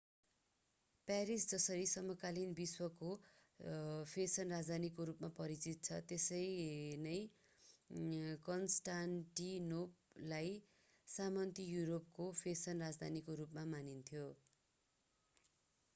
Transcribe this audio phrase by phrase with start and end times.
[1.07, 3.09] Paris जसरी समकालीन विश्वको
[4.13, 7.13] फेसन राजधानीको रूपमा परिचित छ त्यसरी नै
[8.47, 10.49] कन्स्टान्टिनोपलाई
[11.07, 14.25] सामन्ती युरोपको फेसन राजधानीका रूपमा मानिन्थ्यो